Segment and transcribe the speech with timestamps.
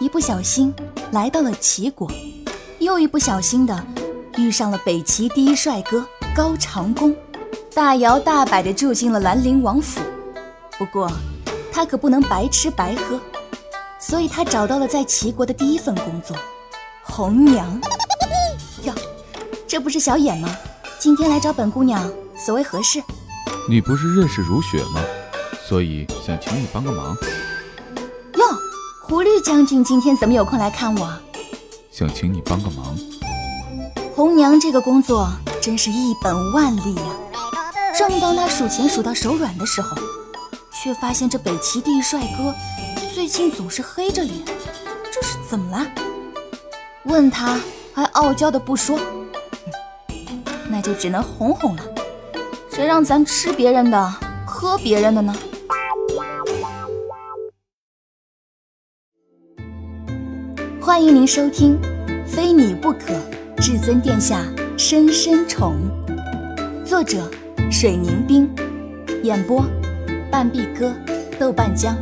[0.00, 0.72] 一不小心
[1.10, 2.08] 来到了齐国，
[2.78, 3.84] 又一不小心的
[4.36, 7.12] 遇上了北齐第一帅哥高长恭，
[7.74, 10.00] 大摇大摆的住进了兰陵王府。
[10.78, 11.10] 不过，
[11.72, 13.20] 他可不能白吃白喝，
[13.98, 16.36] 所以他找到了在齐国的第一份工作——
[17.02, 17.80] 红娘。
[18.84, 18.94] 哟，
[19.66, 20.48] 这不是小野吗？
[21.00, 23.02] 今天来找本姑娘，所谓何事？
[23.68, 25.02] 你不是认识如雪吗？
[25.68, 27.16] 所以想请你帮个忙。
[29.08, 31.12] 哟，狐狸将军今天怎么有空来看我？
[31.90, 32.96] 想请你帮个忙。
[34.14, 35.28] 红娘这个工作
[35.60, 37.02] 真是一本万利呀！
[37.96, 39.96] 正当他数钱数到手软的时候，
[40.70, 42.54] 却发现这北齐第一帅哥
[43.14, 44.44] 最近总是黑着脸，
[45.12, 45.86] 这是怎么了？
[47.04, 47.58] 问他
[47.94, 48.98] 还傲娇的不说，
[50.68, 51.82] 那就只能哄哄了。
[52.70, 54.14] 谁让咱吃别人的，
[54.46, 55.34] 喝别人的呢？
[60.88, 61.78] 欢迎您收听
[62.26, 63.12] 《非你不可》，
[63.58, 64.42] 至尊殿下
[64.78, 65.76] 深深宠，
[66.82, 67.30] 作者
[67.70, 68.50] 水凝冰，
[69.22, 69.62] 演播
[70.32, 70.96] 半壁哥、
[71.38, 71.94] 豆瓣酱。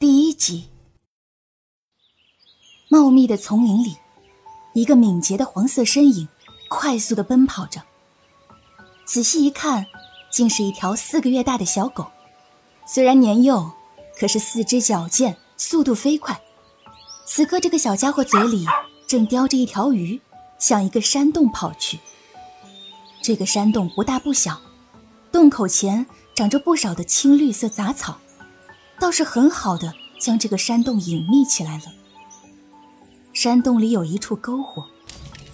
[0.00, 0.68] 第一集，
[2.88, 3.96] 茂密的丛林里，
[4.74, 6.28] 一个敏捷的黄色身影
[6.68, 7.82] 快速的奔跑着。
[9.04, 9.86] 仔细一看，
[10.28, 12.08] 竟是一条四个月大的小狗，
[12.84, 13.70] 虽然年幼，
[14.18, 15.36] 可是四肢矫健。
[15.62, 16.40] 速度飞快，
[17.26, 18.64] 此刻这个小家伙嘴里
[19.06, 20.18] 正叼着一条鱼，
[20.58, 21.98] 向一个山洞跑去。
[23.20, 24.58] 这个山洞不大不小，
[25.30, 28.18] 洞口前长着不少的青绿色杂草，
[28.98, 31.84] 倒是很好的将这个山洞隐秘起来了。
[33.34, 34.86] 山洞里有一处篝火，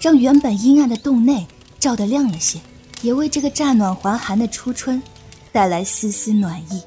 [0.01, 1.45] 让原本阴暗的洞内
[1.81, 2.61] 照得亮了些，
[3.03, 5.03] 也为这个乍暖还寒的初春
[5.51, 6.81] 带来丝丝暖意。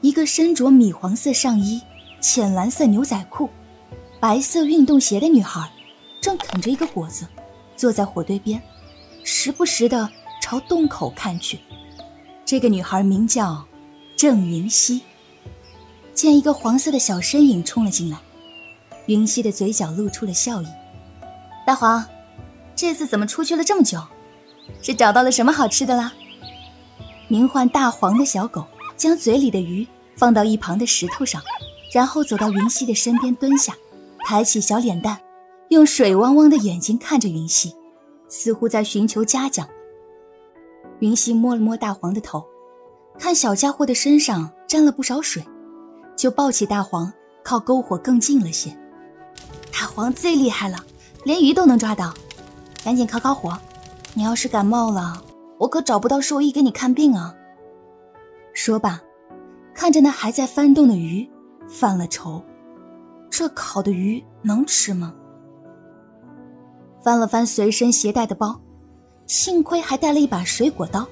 [0.00, 1.80] 一个身着米黄色上衣、
[2.20, 3.50] 浅蓝色牛仔裤、
[4.18, 5.70] 白色运动鞋的女孩，
[6.20, 7.26] 正啃着一个果子，
[7.76, 8.60] 坐在火堆边，
[9.24, 10.08] 时不时的
[10.40, 11.60] 朝洞口看去。
[12.46, 13.64] 这个女孩名叫
[14.16, 15.02] 郑云溪。
[16.12, 18.18] 见一个黄色的小身影冲了进来，
[19.06, 20.66] 云溪的嘴角露出了笑意
[21.66, 22.04] ：“大黄，
[22.74, 24.02] 这次怎么出去了这么久？
[24.82, 26.12] 是找到了什么好吃的啦？”
[27.28, 28.66] 名唤大黄的小狗。
[29.00, 31.40] 将嘴里的鱼放到一旁的石头上，
[31.90, 33.74] 然后走到云溪的身边蹲下，
[34.26, 35.18] 抬起小脸蛋，
[35.70, 37.74] 用水汪汪的眼睛看着云溪，
[38.28, 39.66] 似乎在寻求嘉奖。
[40.98, 42.44] 云溪摸了摸大黄的头，
[43.18, 45.42] 看小家伙的身上沾了不少水，
[46.14, 47.10] 就抱起大黄
[47.42, 48.68] 靠篝火更近了些。
[49.72, 50.76] 大黄最厉害了，
[51.24, 52.12] 连鱼都能抓到，
[52.84, 53.58] 赶紧烤烤火。
[54.12, 55.22] 你要是感冒了，
[55.56, 57.34] 我可找不到兽医给你看病啊。
[58.52, 59.00] 说罢，
[59.74, 61.28] 看着那还在翻动的鱼，
[61.68, 62.42] 犯了愁：
[63.30, 65.14] 这烤的鱼能吃吗？
[67.02, 68.60] 翻了翻随身携带的包，
[69.26, 71.06] 幸亏还带了一把水果刀，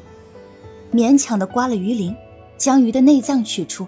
[0.93, 2.15] 勉强的刮了鱼鳞，
[2.57, 3.87] 将鱼的内脏取出，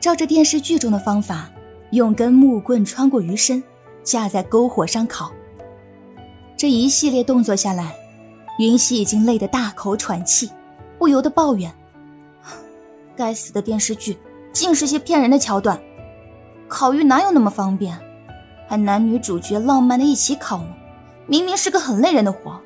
[0.00, 1.48] 照着电视剧中的方法，
[1.92, 3.62] 用根木棍穿过鱼身，
[4.02, 5.32] 架在篝火上烤。
[6.56, 7.94] 这一系列动作下来，
[8.58, 10.50] 云溪已经累得大口喘气，
[10.98, 11.72] 不由得抱怨。
[13.16, 14.18] 该死的电视剧，
[14.52, 15.80] 尽是些骗人的桥段。
[16.68, 17.98] 烤鱼哪有那么方便？
[18.68, 20.74] 还男女主角浪漫的一起烤呢，
[21.26, 22.58] 明明是个很累人的活。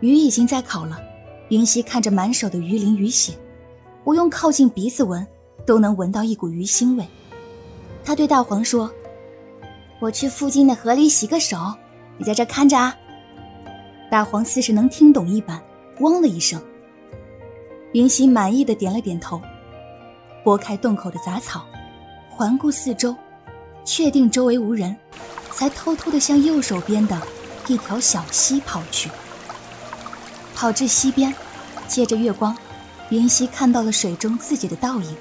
[0.00, 0.98] 鱼已经在烤了，
[1.48, 3.34] 云溪看着满手的鱼鳞鱼血，
[4.04, 5.26] 不用靠近鼻子闻，
[5.66, 7.06] 都能闻到一股鱼腥味。
[8.04, 8.90] 他对大黄说
[10.00, 11.58] ：“我去附近的河里洗个手，
[12.16, 12.96] 你在这看着啊。”
[14.10, 15.62] 大黄似是能听懂一般，
[16.00, 16.58] 汪了一声。
[17.92, 19.40] 云溪满意的点了点头，
[20.44, 21.64] 拨开洞口的杂草，
[22.28, 23.16] 环顾四周，
[23.84, 24.94] 确定周围无人，
[25.52, 27.18] 才偷偷的向右手边的
[27.66, 29.10] 一条小溪跑去。
[30.54, 31.34] 跑至溪边，
[31.86, 32.56] 借着月光，
[33.08, 35.16] 云溪看到了水中自己的倒影。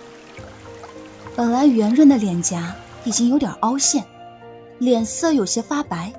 [1.36, 2.76] 本来圆润的脸颊
[3.06, 4.04] 已经有点凹陷，
[4.80, 6.12] 脸色有些发白，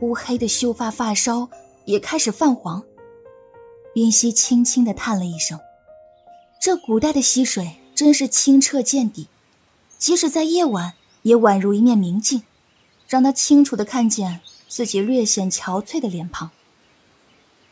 [0.00, 1.48] 乌黑的秀发发梢
[1.84, 2.80] 也开始泛黄。
[3.94, 5.58] 云溪轻轻地叹了一声
[6.64, 9.28] ：“这古代的溪水真是清澈见底，
[9.98, 12.42] 即使在夜晚也宛如一面明镜，
[13.06, 16.50] 让他清楚的看见自己略显憔悴的脸庞。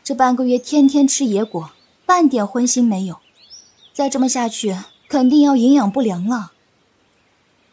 [0.03, 1.71] 这半个月天天吃野果，
[2.05, 3.19] 半点荤腥没有，
[3.93, 6.51] 再这么下去肯定要营养不良了。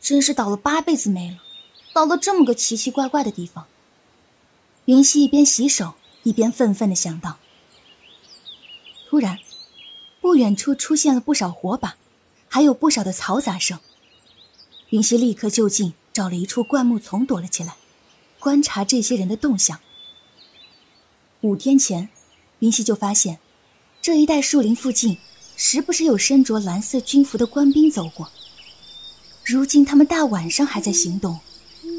[0.00, 1.37] 真是倒了八辈子霉了，
[1.93, 3.66] 倒到这么个奇奇怪怪的地方。”
[4.87, 5.93] 云溪一边洗手
[6.23, 7.37] 一边愤愤的想到。
[9.11, 9.38] 突然，
[10.20, 11.96] 不远处出现了不少火把，
[12.49, 13.78] 还有不少的嘈杂声。
[14.90, 17.76] 云溪立刻就近找了一处灌木丛躲了起来，
[18.38, 19.81] 观察这些人的动向。
[21.40, 22.08] 五天前，
[22.58, 23.38] 云溪就发现
[24.02, 25.17] 这一带树林附近
[25.56, 28.31] 时不时有身着蓝色军服的官兵走过。
[29.44, 31.38] 如今他们大晚上还在行动，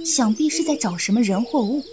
[0.06, 1.84] 想必是在找什么人或物。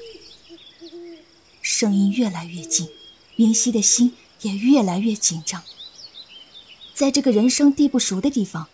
[1.63, 2.89] 声音越来越近，
[3.37, 5.63] 云溪的心也越来越紧张。
[6.99, 8.67] 在这个人生地不熟的地方，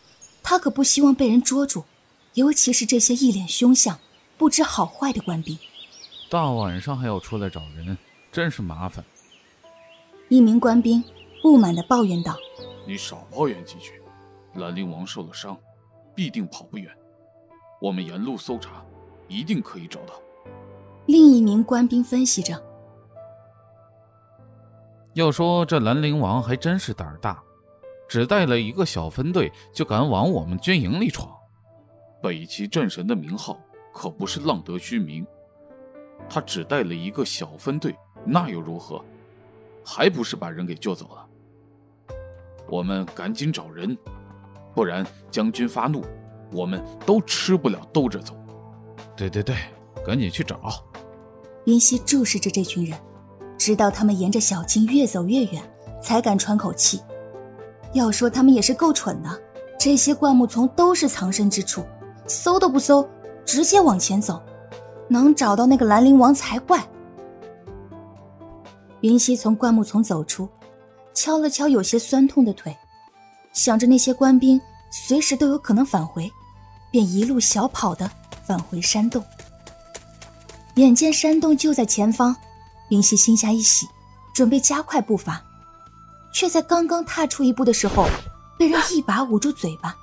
[0.43, 1.85] 他可不希望被人捉住。
[2.33, 3.99] 尤其是这些一脸凶相、
[4.39, 5.59] 不知好坏的官兵，
[6.31, 7.99] 大晚上还要出来找人，
[8.33, 9.05] 真是麻烦。
[10.31, 11.05] 一名官兵
[11.43, 12.35] 不满的抱怨道
[12.89, 14.01] ：“你少抱怨几句。
[14.55, 15.55] 兰陵王受了伤，
[16.15, 16.91] 必定跑不远。
[17.79, 18.83] 我们沿路搜查，
[19.29, 20.15] 一定可以找到。”
[21.05, 22.59] 另一名官兵分析着
[25.13, 27.43] ：“要说这兰陵王还真是胆儿大，
[28.09, 31.31] 只带了一个小分队就敢往我们军营里闯。”
[32.23, 33.59] 北齐战神的名号
[33.93, 35.27] 可不是浪得虚名，
[36.29, 39.05] 他只带了一个小分队，那又如何？
[39.85, 41.27] 还不是把人给救走了？
[42.67, 43.95] 我们赶紧找人，
[44.75, 46.03] 不然将军发怒，
[46.51, 48.35] 我们都吃不了兜着走。
[49.15, 49.55] 对对对，
[50.05, 50.59] 赶紧去找。
[51.67, 52.99] 云溪注视着这群人，
[53.59, 55.63] 直到他们沿着小径越走越远，
[56.03, 57.01] 才敢喘口气。
[57.95, 59.41] 要说他们也是够蠢的，
[59.79, 61.83] 这些灌木丛都是藏身之处。
[62.27, 63.07] 搜都不搜，
[63.45, 64.43] 直接往前走，
[65.09, 66.83] 能找到那个兰陵王才怪。
[69.03, 70.49] 云溪从灌木丛走出，
[71.13, 72.75] 敲了敲有些酸痛的腿，
[73.53, 74.59] 想着那些官兵
[74.91, 76.33] 随时都有可能返回，
[76.91, 78.11] 便一路小跑的
[78.43, 79.23] 返回山洞。
[80.77, 82.35] 眼见山洞就在前方，
[82.89, 83.87] 云溪心下一喜，
[84.35, 85.44] 准备加快步伐，
[86.35, 88.07] 却在刚刚踏出一步的时候，
[88.59, 89.97] 被人一把捂住嘴巴。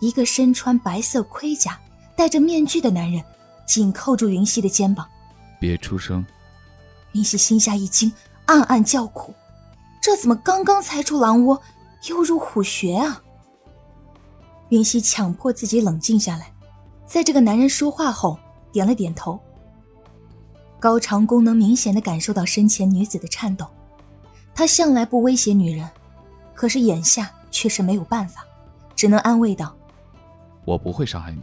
[0.00, 1.78] 一个身穿白色盔甲、
[2.16, 3.22] 戴着面具的男人，
[3.66, 5.06] 紧扣住云溪的肩膀。
[5.60, 6.24] 别出声！
[7.12, 8.10] 云溪心下一惊，
[8.46, 9.34] 暗暗叫苦：
[10.02, 11.60] 这怎么刚刚才出狼窝，
[12.08, 13.22] 又入虎穴啊？
[14.70, 16.50] 云溪强迫自己冷静下来，
[17.06, 18.38] 在这个男人说话后，
[18.72, 19.38] 点了点头。
[20.80, 23.66] 高长恭能明显的感受到身前女子的颤抖，
[24.56, 25.86] 他向来不威胁女人，
[26.54, 28.42] 可是眼下却是没有办法，
[28.96, 29.76] 只能安慰道。
[30.64, 31.42] 我不会伤害你。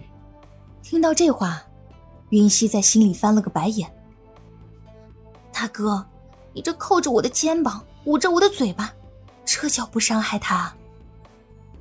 [0.81, 1.61] 听到这话，
[2.31, 3.87] 云溪在心里翻了个白眼。
[5.53, 6.03] 大哥，
[6.53, 8.91] 你这扣着我的肩膀，捂着我的嘴巴，
[9.45, 10.73] 这叫不伤害他？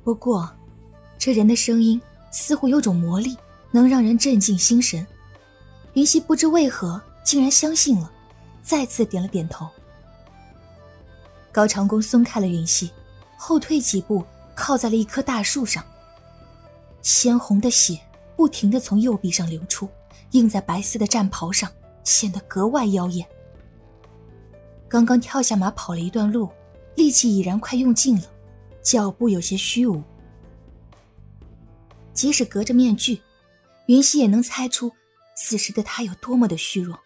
[0.03, 0.47] 不过，
[1.17, 3.35] 这人的声音似乎有种魔力，
[3.71, 5.05] 能让人镇静心神。
[5.93, 8.11] 云溪不知为何竟然相信了，
[8.61, 9.67] 再次点了点头。
[11.53, 12.91] 高长恭松开了云溪，
[13.37, 15.85] 后退几步，靠在了一棵大树上。
[17.03, 17.99] 鲜红的血
[18.35, 19.87] 不停地从右臂上流出，
[20.31, 21.71] 映在白色的战袍上，
[22.03, 23.23] 显得格外妖艳。
[24.89, 26.49] 刚刚跳下马跑了一段路，
[26.95, 28.23] 力气已然快用尽了，
[28.81, 30.01] 脚步有些虚无。
[32.13, 33.21] 即使隔着面具，
[33.85, 34.91] 云溪也能猜出
[35.35, 36.99] 此时的他有多么的虚弱。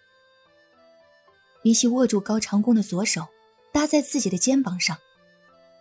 [1.63, 3.25] 云溪握住高长恭的左手，
[3.77, 4.97] 搭在自己的肩膀上，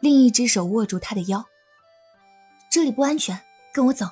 [0.00, 1.46] 另一只手握住他的腰。
[2.70, 3.40] 这里不安全。
[3.72, 4.06] 跟我走。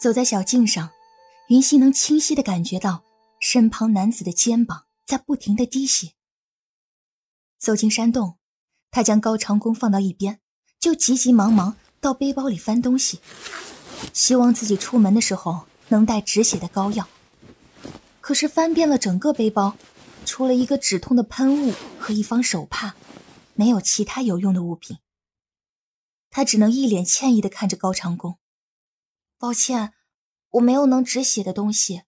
[0.00, 0.90] 走在小径上，
[1.50, 3.04] 云溪能清晰的感觉到
[3.38, 6.14] 身旁男子的肩膀在不停的滴血。
[7.60, 8.38] 走进山洞，
[8.90, 10.40] 他将高长恭放到一边，
[10.80, 13.20] 就急急忙忙到背包里翻东西，
[14.12, 17.06] 希望自己出门的时候能带止血的膏药。
[18.20, 19.76] 可是翻遍了整个背包，
[20.28, 22.94] 除了一个止痛的喷雾和一方手帕，
[23.54, 24.98] 没有其他有用的物品。
[26.28, 28.38] 他只能一脸歉意的看着高长恭，
[29.38, 29.94] 抱歉，
[30.50, 32.02] 我没有能止血的东西。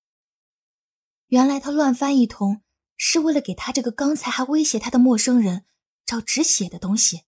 [1.29, 2.63] 原来他乱翻一通，
[2.95, 5.65] 是为了给他这个刚才还威胁他的陌生人
[6.05, 7.23] 找止血的东西。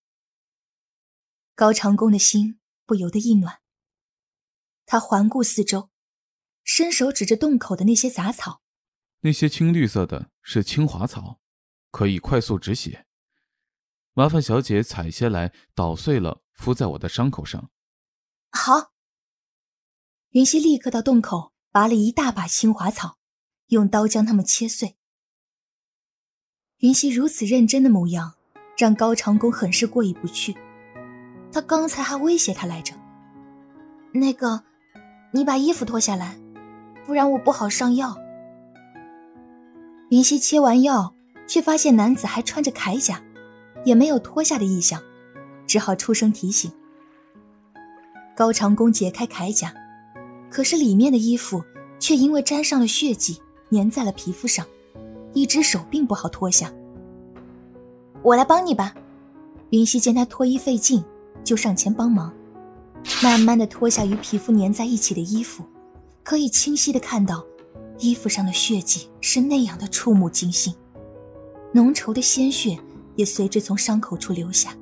[1.55, 3.61] 高长恭的心不由得一暖。
[4.85, 5.89] 他环顾四周，
[6.63, 8.62] 伸手指着洞口的那些杂草，
[9.23, 11.41] 那些青绿色的是青华草，
[11.91, 13.07] 可以快速止血。
[14.13, 16.43] 麻烦小姐采些来捣碎了。
[16.53, 17.71] 敷在我的伤口上。
[18.51, 18.93] 好。
[20.31, 23.19] 云溪立刻到洞口拔了一大把青华草，
[23.69, 24.97] 用刀将它们切碎。
[26.77, 28.35] 云溪如此认真的模样，
[28.79, 30.57] 让高长恭很是过意不去。
[31.51, 32.95] 他刚才还威胁他来着。
[34.13, 34.63] 那个，
[35.33, 36.39] 你把衣服脱下来，
[37.05, 38.17] 不然我不好上药。
[40.13, 41.15] 云溪切完药，
[41.47, 43.23] 却发现男子还穿着铠甲，
[43.83, 45.01] 也没有脱下的意向。
[45.67, 46.71] 只好出声提醒
[48.37, 49.73] ：“高长恭解开铠甲，
[50.51, 51.65] 可是里面的衣服
[51.99, 53.41] 却因为沾上了血迹，
[53.71, 54.67] 粘在了皮肤上，
[55.33, 56.71] 一只手并不好脱下。
[58.21, 58.95] 我来帮你吧。
[59.71, 61.03] 云溪见他脱衣费劲，
[61.43, 62.31] 就上前帮忙，
[63.23, 65.65] 慢慢的脱下与皮肤粘在一起的衣服，
[66.23, 67.43] 可以清晰的看到，
[68.03, 70.75] 衣服上的血迹是那样的触目惊心，
[71.73, 72.79] 浓稠的鲜血
[73.15, 74.75] 也随之从伤口处流下。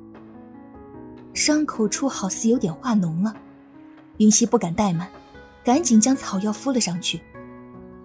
[1.33, 3.33] 伤口处好似有点化脓了，
[4.17, 5.07] 云溪不敢怠慢，
[5.63, 7.21] 赶紧将草药敷了上去，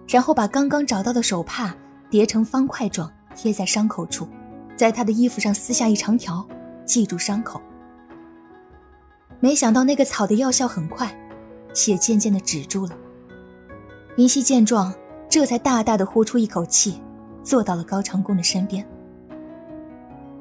[0.07, 1.75] 然后把刚刚找到的手帕
[2.09, 4.27] 叠成方块状贴在伤口处，
[4.75, 6.47] 在他的衣服上撕下一长条。
[6.87, 7.61] 系住伤口。
[9.41, 11.13] 没想到那个草的药效很快，
[11.73, 12.97] 血渐渐的止住了。
[14.15, 14.95] 云溪见状，
[15.29, 17.01] 这才大大的呼出一口气，
[17.43, 18.85] 坐到了高长恭的身边。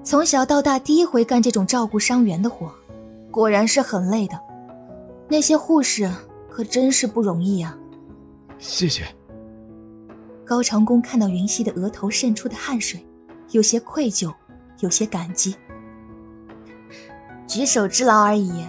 [0.02, 2.72] 从小到大第一回干这种照顾伤员的活，
[3.30, 4.40] 果然是很累的。
[5.28, 6.08] 那些护士
[6.48, 7.76] 可真是不容易啊！
[8.58, 9.02] 谢谢。
[10.44, 13.04] 高长恭看到云溪的额头渗出的汗水，
[13.50, 14.32] 有些愧疚，
[14.78, 15.56] 有些感激。
[17.48, 18.64] 举手之劳而已。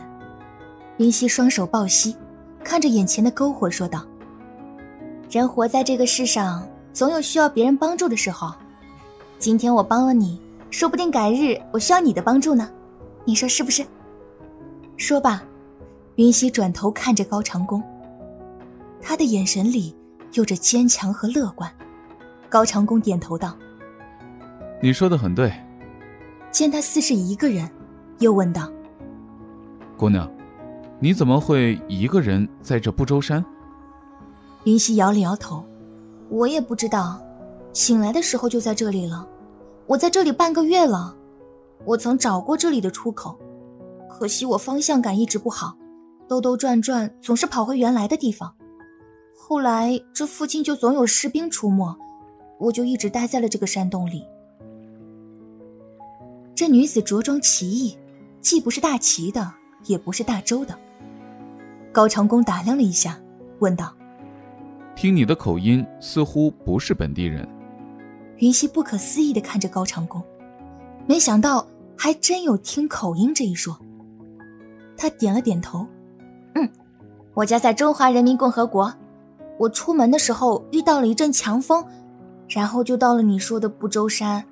[0.98, 2.16] 云溪双手抱膝，
[2.64, 4.04] 看着眼前的篝火说道
[5.30, 8.54] ：“人活在这个世上，总有需要别人帮助的时候。
[9.38, 10.40] 今天我帮了你，
[10.72, 12.70] 说不定改日我需要你的帮助呢。
[13.26, 13.86] 你说是不是？”
[14.96, 15.44] 说吧，
[16.16, 17.84] 云溪转头看着高长恭，
[19.02, 19.94] 他的眼神里
[20.34, 21.70] 有着坚强和乐观。
[22.50, 23.56] 高长恭点头道
[24.82, 25.52] ：“你说的很对。”
[26.50, 27.70] 见他似是一个人。
[28.20, 28.72] 又问道
[29.96, 30.28] ：“姑娘，
[31.00, 33.46] 你怎么会一个人在这不周山？”
[34.68, 35.64] 云溪摇了摇头
[36.28, 37.22] ：“我也不知道，
[37.72, 39.26] 醒来的时候就在这里了。
[39.86, 41.16] 我在这里半个月了，
[41.86, 43.40] 我曾找过这里的出口，
[44.10, 45.78] 可惜我方向感一直不好，
[46.28, 48.54] 兜兜转转总是跑回原来的地方。
[49.38, 51.98] 后来这附近就总有士兵出没，
[52.58, 54.26] 我就一直待在了这个山洞里。”
[56.54, 57.98] 这女子着装奇异。
[58.40, 59.54] 既不是大齐的，
[59.88, 60.78] 也不是大周的。
[61.92, 63.20] 高长恭打量了一下，
[63.60, 63.94] 问道
[64.98, 67.48] ：“听你的口音，似乎不是本地人。”
[68.38, 70.20] 云溪不可思议的看着高长恭，
[71.06, 73.77] 没想到还真有听口音这一说。
[74.98, 75.86] 他点了点头
[76.56, 76.68] ：“嗯，
[77.36, 78.92] 我家在中华人民共和国。
[79.60, 81.86] 我出门的时候遇到了一阵强风，
[82.50, 84.44] 然后就到了你说的不周山。”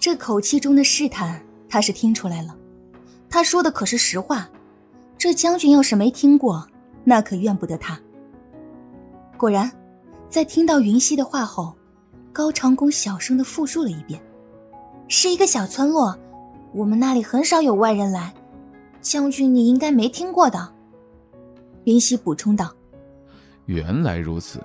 [0.00, 1.40] 这口气中的试探。
[1.68, 2.56] 他是听出来了，
[3.28, 4.48] 他说的可是实话。
[5.16, 6.66] 这将军要是没听过，
[7.04, 7.96] 那可怨不得他。
[9.40, 9.72] 果然，
[10.28, 11.74] 在听到云溪的话后，
[12.30, 14.20] 高长恭小声的复述了一遍
[15.08, 16.14] ：“是一个小村落，
[16.74, 18.34] 我们那里很少有外人来。
[19.00, 20.70] 将军，你应该没听过的。”
[21.84, 22.70] 云溪补充道
[23.64, 24.62] ：“原来如此。”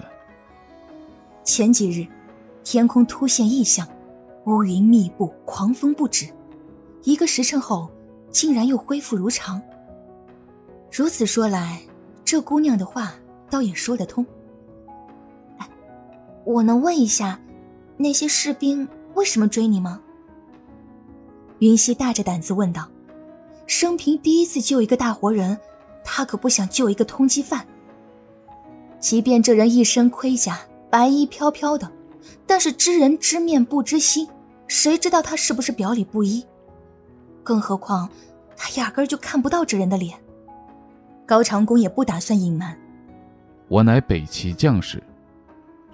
[1.45, 2.05] 前几日，
[2.65, 3.87] 天空突现异象，
[4.45, 6.27] 乌云密布，狂风不止。
[7.03, 7.89] 一个时辰后，
[8.29, 9.61] 竟然又恢复如常。
[10.91, 11.81] 如此说来，
[12.25, 13.13] 这姑娘的话
[13.49, 14.25] 倒也说得通。
[16.45, 17.39] 我能问一下，
[17.97, 19.99] 那些士兵为什么追你吗？
[21.59, 22.87] 云溪大着胆子问道。
[23.67, 25.57] 生平第一次救一个大活人，
[26.03, 27.65] 他可不想救一个通缉犯。
[28.99, 30.59] 即便这人一身盔甲，
[30.91, 31.91] 白衣飘飘的，
[32.45, 34.27] 但是知人知面不知心，
[34.67, 36.45] 谁知道他是不是表里不一？
[37.41, 38.07] 更何况，
[38.55, 40.15] 他压根就看不到这人的脸。
[41.25, 42.77] 高长恭也不打算隐瞒。
[43.67, 45.01] 我乃北齐将士，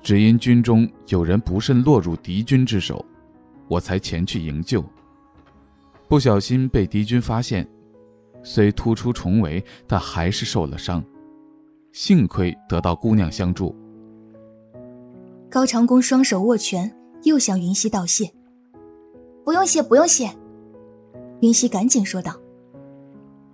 [0.01, 3.05] 只因军中有人不慎落入敌军之手，
[3.67, 4.83] 我才前去营救。
[6.07, 7.67] 不小心被敌军发现，
[8.43, 11.03] 虽突出重围，但还是受了伤。
[11.93, 13.75] 幸亏得到姑娘相助。
[15.49, 16.93] 高长恭双手握拳，
[17.23, 18.31] 又向云溪道谢
[19.45, 20.31] ：“不用谢，不用谢。”
[21.41, 22.39] 云溪赶紧说道：“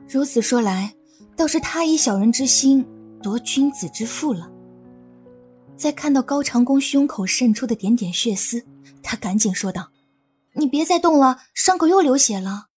[0.07, 0.93] 如此说来，
[1.35, 2.85] 倒是他以小人之心
[3.21, 4.51] 夺君子之腹了。”
[5.77, 8.65] 在看到高长恭胸口渗出的点点血丝，
[9.03, 9.91] 他赶紧说道
[10.53, 12.69] ：“你别再动了，伤口又流血了。”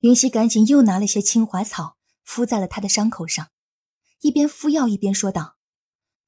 [0.00, 3.48] 云溪赶紧又拿了些青花草敷在了他的伤口上，
[4.22, 5.56] 一边敷药一边说道：“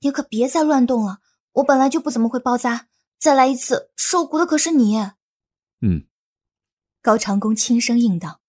[0.00, 1.20] 你可别再乱动了，
[1.52, 4.98] 我本来就不怎么会包扎，再来一次受苦的可是你。”
[5.80, 6.06] 嗯。
[7.00, 8.42] 高长恭轻声应道：“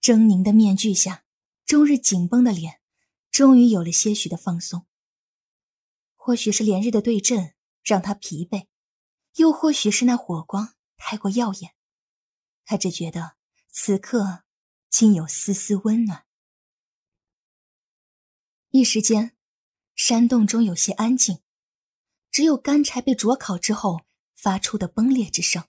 [0.00, 1.24] 狰狞的面具下，
[1.66, 2.80] 终日紧绷的脸，
[3.32, 4.86] 终于有了些许的放松。
[6.22, 8.66] 或许是连日的对阵让他疲惫，
[9.36, 11.74] 又或许是那火光太过耀眼，
[12.66, 13.36] 他只觉得
[13.68, 14.44] 此刻
[14.90, 16.26] 竟有丝丝温暖。
[18.68, 19.34] 一时间，
[19.94, 21.40] 山洞中有些安静，
[22.30, 24.02] 只有干柴被灼烤之后
[24.36, 25.64] 发出的崩裂之声。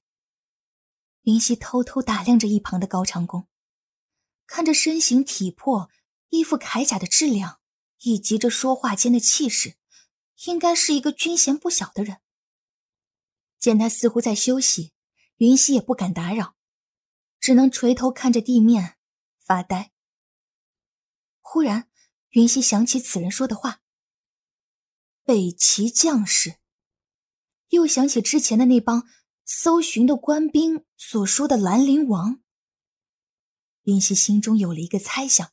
[1.22, 3.48] 云溪偷偷打量着一旁的高长恭，
[4.46, 5.90] 看着身形体魄、
[6.28, 7.62] 衣服铠甲的质量，
[8.00, 9.78] 以及这说话间的气势，
[10.46, 12.22] 应该是一个军衔不小的人。
[13.60, 14.94] 见他似乎在休息，
[15.38, 16.56] 云溪也不敢打扰，
[17.40, 18.98] 只能垂头看着地面
[19.40, 19.92] 发呆。
[21.42, 21.90] 忽然，
[22.30, 23.82] 云溪想起此人说的话
[25.24, 26.58] ：“北齐将士。”
[27.70, 29.08] 又想起之前的那帮
[29.46, 32.42] 搜寻的官兵所说的兰陵王。
[33.84, 35.52] 云溪心中有了一个猜想，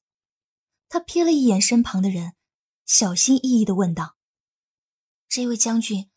[0.89, 2.35] 他瞥了一眼身旁的人，
[2.85, 4.17] 小心翼翼的问道
[5.39, 6.11] ：“这位将军，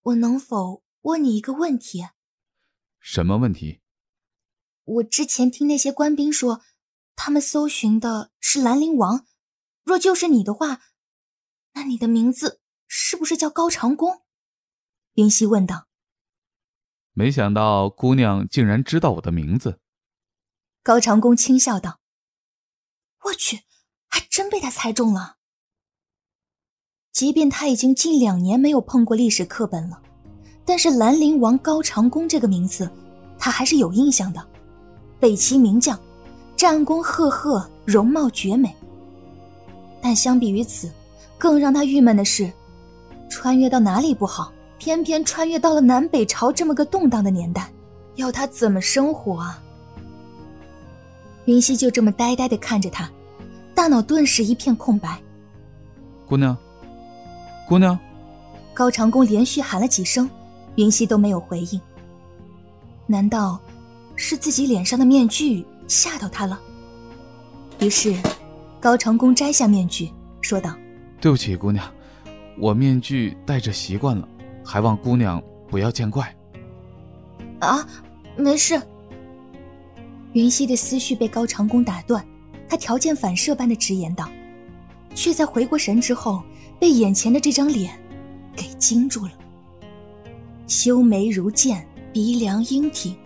[0.00, 2.08] 我能否？”问你一个问题，
[2.98, 3.82] 什么问题？
[4.84, 6.62] 我之前听那些官兵说，
[7.14, 9.26] 他们搜寻的是兰陵王。
[9.82, 10.80] 若就是你的话，
[11.72, 14.22] 那你的名字是不是叫高长恭？
[15.12, 15.88] 云溪问道。
[17.12, 19.78] 没想到姑娘竟然知道我的名字。
[20.82, 22.00] 高长恭轻笑道
[23.28, 23.64] ：“我去，
[24.08, 25.36] 还真被他猜中了。
[27.14, 29.98] 即便他已经近两年没有碰过历史课本了。”
[30.66, 32.90] 但是兰陵王高长恭这个名字，
[33.38, 34.42] 他还是有印象的。
[35.20, 35.98] 北齐名将，
[36.56, 38.74] 战功赫赫，容貌绝美。
[40.00, 40.90] 但相比于此，
[41.38, 42.50] 更让他郁闷的是，
[43.28, 47.70] 穿越到哪里不好，偏偏穿越到了南北朝这么个动荡的年代，
[48.16, 49.62] 要他怎么生活啊？
[51.44, 53.08] 云溪就这么呆呆的看着他，
[53.74, 55.20] 大脑顿时一片空白。
[56.26, 56.56] 姑娘，
[57.66, 57.98] 姑娘，
[58.74, 60.28] 高长恭连续喊了几声。
[60.76, 61.80] 云溪都没有回应，
[63.06, 63.60] 难道
[64.16, 66.60] 是自己脸上的面具吓到他了？
[67.78, 68.12] 于是，
[68.80, 70.74] 高长恭摘下面具，说道
[71.20, 71.88] ：“对不起，姑娘，
[72.58, 74.28] 我面具戴着习惯了，
[74.64, 76.34] 还望姑娘不要见怪。”
[77.60, 77.86] 啊，
[78.36, 78.82] 没事。
[80.32, 82.26] 云溪的思绪被高长恭打断，
[82.68, 84.28] 他条件反射般的直言道，
[85.14, 86.42] 却在回过神之后，
[86.84, 87.98] 被眼前的这张脸
[88.54, 89.32] 给惊住了。
[90.66, 93.16] 修眉如剑，鼻梁英挺，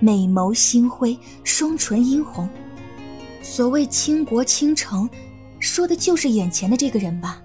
[0.00, 2.48] 美眸星辉，双唇殷红。
[3.40, 5.08] 所谓倾国倾城，
[5.60, 7.40] 说的就是眼前的这个人吧？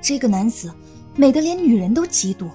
[0.00, 0.72] 这个男子
[1.16, 2.48] 美得连女人都嫉妒。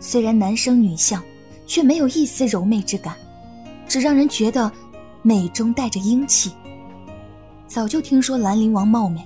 [0.00, 1.22] 虽然男生女相，
[1.68, 3.14] 却没有一丝柔媚之感，
[3.86, 4.68] 只让人觉得
[5.22, 6.50] 美中带着英气。
[7.68, 9.24] 早就听说兰陵王貌美，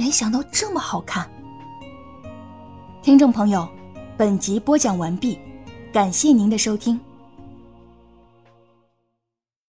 [0.00, 1.30] 没想到这么好看。
[3.02, 3.68] 听众朋友。
[4.16, 5.38] 本集播讲完毕，
[5.92, 6.98] 感谢您的收听。